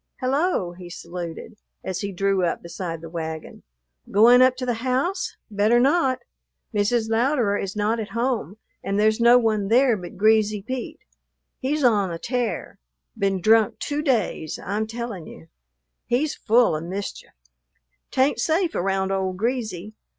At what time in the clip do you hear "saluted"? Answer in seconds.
0.89-1.57